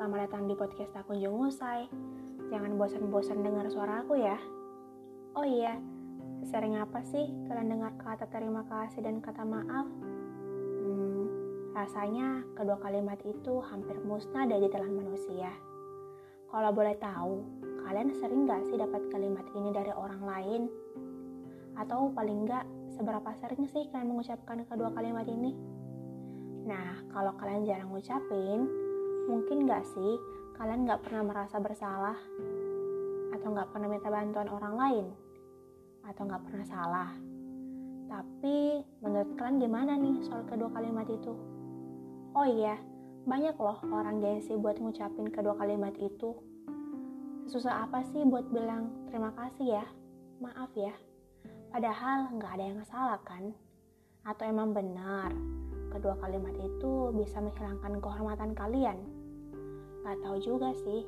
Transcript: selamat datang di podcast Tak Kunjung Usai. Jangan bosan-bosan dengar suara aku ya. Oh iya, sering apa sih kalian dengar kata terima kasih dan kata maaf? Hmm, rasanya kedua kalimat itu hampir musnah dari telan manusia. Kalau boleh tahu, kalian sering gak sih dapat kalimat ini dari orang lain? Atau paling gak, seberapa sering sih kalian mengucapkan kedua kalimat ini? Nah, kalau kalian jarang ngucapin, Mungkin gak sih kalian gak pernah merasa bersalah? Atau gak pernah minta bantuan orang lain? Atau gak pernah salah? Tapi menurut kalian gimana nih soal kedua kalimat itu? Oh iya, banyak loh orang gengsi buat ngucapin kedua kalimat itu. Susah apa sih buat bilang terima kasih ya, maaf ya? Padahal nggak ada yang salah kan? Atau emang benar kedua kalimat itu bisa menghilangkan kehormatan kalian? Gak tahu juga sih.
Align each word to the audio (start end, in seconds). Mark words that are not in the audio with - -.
selamat 0.00 0.32
datang 0.32 0.48
di 0.48 0.56
podcast 0.56 0.96
Tak 0.96 1.12
Kunjung 1.12 1.44
Usai. 1.44 1.84
Jangan 2.48 2.80
bosan-bosan 2.80 3.44
dengar 3.44 3.68
suara 3.68 4.00
aku 4.00 4.16
ya. 4.16 4.40
Oh 5.36 5.44
iya, 5.44 5.76
sering 6.48 6.80
apa 6.80 7.04
sih 7.04 7.28
kalian 7.44 7.68
dengar 7.68 7.92
kata 8.00 8.24
terima 8.32 8.64
kasih 8.64 9.04
dan 9.04 9.20
kata 9.20 9.44
maaf? 9.44 9.84
Hmm, 10.80 11.28
rasanya 11.76 12.48
kedua 12.56 12.80
kalimat 12.80 13.20
itu 13.28 13.60
hampir 13.60 14.00
musnah 14.00 14.48
dari 14.48 14.72
telan 14.72 14.96
manusia. 14.96 15.52
Kalau 16.48 16.72
boleh 16.72 16.96
tahu, 16.96 17.44
kalian 17.84 18.16
sering 18.16 18.48
gak 18.48 18.72
sih 18.72 18.80
dapat 18.80 19.04
kalimat 19.12 19.44
ini 19.52 19.68
dari 19.68 19.92
orang 19.92 20.24
lain? 20.24 20.62
Atau 21.76 22.08
paling 22.16 22.48
gak, 22.48 22.64
seberapa 22.96 23.36
sering 23.36 23.68
sih 23.68 23.84
kalian 23.92 24.16
mengucapkan 24.16 24.64
kedua 24.64 24.96
kalimat 24.96 25.28
ini? 25.28 25.52
Nah, 26.64 27.04
kalau 27.12 27.36
kalian 27.36 27.68
jarang 27.68 27.92
ngucapin, 27.92 28.88
Mungkin 29.28 29.68
gak 29.68 29.84
sih 29.84 30.16
kalian 30.56 30.88
gak 30.88 31.04
pernah 31.04 31.26
merasa 31.26 31.60
bersalah? 31.60 32.16
Atau 33.36 33.52
gak 33.52 33.68
pernah 33.74 33.88
minta 33.90 34.08
bantuan 34.08 34.48
orang 34.48 34.74
lain? 34.78 35.06
Atau 36.06 36.24
gak 36.24 36.44
pernah 36.48 36.64
salah? 36.64 37.10
Tapi 38.08 38.80
menurut 39.04 39.36
kalian 39.36 39.60
gimana 39.60 39.92
nih 39.98 40.22
soal 40.24 40.46
kedua 40.48 40.72
kalimat 40.72 41.06
itu? 41.10 41.34
Oh 42.32 42.46
iya, 42.46 42.78
banyak 43.26 43.58
loh 43.58 43.78
orang 43.90 44.22
gengsi 44.22 44.56
buat 44.56 44.78
ngucapin 44.80 45.28
kedua 45.28 45.58
kalimat 45.58 45.92
itu. 45.98 46.32
Susah 47.50 47.84
apa 47.84 48.06
sih 48.14 48.22
buat 48.22 48.46
bilang 48.48 49.10
terima 49.10 49.34
kasih 49.34 49.82
ya, 49.82 49.84
maaf 50.38 50.70
ya? 50.78 50.94
Padahal 51.70 52.30
nggak 52.34 52.52
ada 52.58 52.64
yang 52.64 52.82
salah 52.86 53.20
kan? 53.26 53.54
Atau 54.26 54.46
emang 54.46 54.74
benar 54.74 55.32
kedua 55.90 56.14
kalimat 56.22 56.54
itu 56.56 57.10
bisa 57.12 57.42
menghilangkan 57.42 57.98
kehormatan 57.98 58.54
kalian? 58.54 58.98
Gak 60.06 60.16
tahu 60.24 60.38
juga 60.40 60.70
sih. 60.86 61.04